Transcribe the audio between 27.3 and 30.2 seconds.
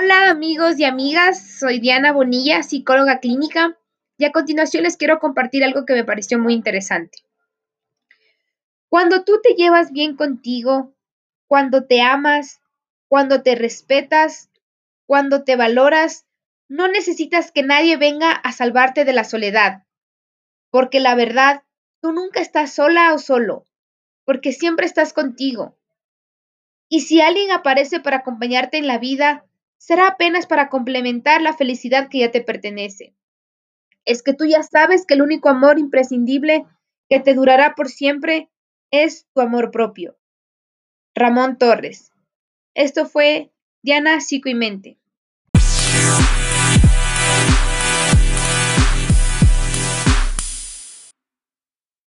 aparece para acompañarte en la vida, será